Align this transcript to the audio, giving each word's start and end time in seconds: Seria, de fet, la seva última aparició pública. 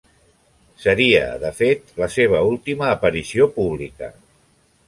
Seria, 0.85 1.19
de 1.43 1.51
fet, 1.59 1.93
la 2.05 2.09
seva 2.15 2.41
última 2.55 2.91
aparició 2.97 3.49
pública. 3.59 4.11